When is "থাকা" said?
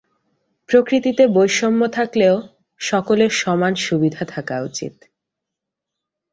4.25-4.55